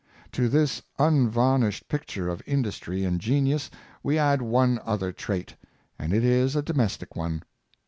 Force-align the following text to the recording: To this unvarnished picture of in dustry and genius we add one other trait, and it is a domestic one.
To 0.31 0.49
this 0.49 0.81
unvarnished 0.97 1.87
picture 1.87 2.27
of 2.27 2.41
in 2.47 2.63
dustry 2.63 3.05
and 3.07 3.21
genius 3.21 3.69
we 4.01 4.17
add 4.17 4.41
one 4.41 4.79
other 4.83 5.11
trait, 5.11 5.55
and 5.99 6.11
it 6.11 6.23
is 6.23 6.55
a 6.55 6.63
domestic 6.63 7.15
one. 7.15 7.43